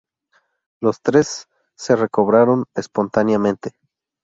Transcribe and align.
Los 0.81 1.03
tres 1.03 1.47
se 1.77 1.95
recobraron 1.95 2.65
espontáneamente. 2.73 3.75